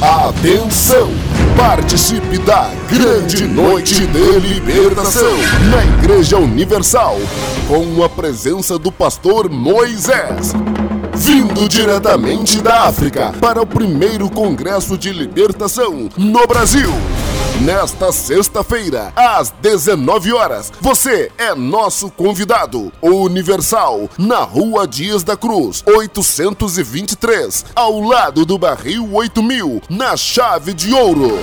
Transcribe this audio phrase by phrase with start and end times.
[0.00, 1.10] Atenção!
[1.56, 5.36] Participe da grande noite de libertação
[5.72, 7.16] na Igreja Universal,
[7.66, 10.52] com a presença do pastor Moisés.
[11.16, 16.90] Vindo diretamente da África para o primeiro Congresso de Libertação no Brasil.
[17.64, 22.92] Nesta sexta-feira, às 19 horas, você é nosso convidado.
[23.02, 30.94] Universal, na Rua Dias da Cruz, 823, ao lado do Barril 8000, na Chave de
[30.94, 31.36] Ouro.